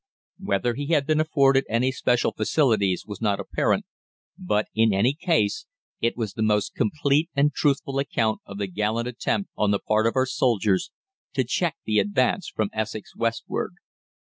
[0.39, 3.85] Whether he had been afforded any special facilities was not apparent,
[4.35, 5.67] but, in any case,
[5.99, 10.07] it was the most complete and truthful account of the gallant attempt on the part
[10.07, 10.89] of our soldiers
[11.35, 13.75] to check the advance from Essex westward.